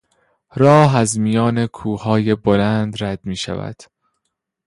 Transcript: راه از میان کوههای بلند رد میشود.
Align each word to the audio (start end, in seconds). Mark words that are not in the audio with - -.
راه 0.55 0.95
از 0.97 1.19
میان 1.19 1.67
کوههای 1.67 2.35
بلند 2.35 3.03
رد 3.03 3.19
میشود. 3.25 3.81